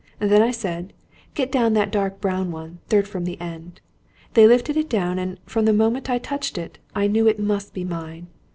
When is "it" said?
4.75-4.89, 6.57-6.79, 7.27-7.37